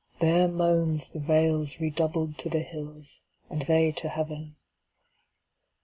[0.19, 4.55] Their moansThe vales redoubled to the hills, and theyTo heaven.